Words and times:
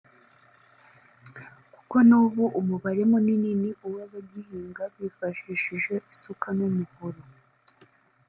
kuko 1.73 1.95
n’ubu 2.09 2.43
umubare 2.59 3.01
munini 3.11 3.51
ni 3.61 3.71
uw’abagihinga 3.85 4.83
bifashishije 4.97 5.93
isuka 6.11 6.47
n’umuhoro 6.57 7.21